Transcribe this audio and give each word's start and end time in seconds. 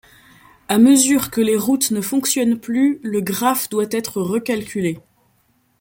À 0.67 0.79
mesure 0.79 1.29
que 1.29 1.41
les 1.41 1.55
routes 1.55 1.91
ne 1.91 2.01
fonctionne 2.01 2.59
plus, 2.59 2.99
le 3.03 3.21
graphe 3.21 3.69
doit 3.69 3.85
être 3.91 4.19
recalculé. 4.19 4.99